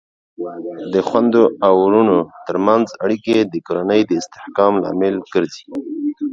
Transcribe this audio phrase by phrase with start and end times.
[0.93, 2.17] د خویندو او ورونو
[2.47, 5.65] ترمنځ اړیکې د کورنۍ د استحکام لامل ګرځي.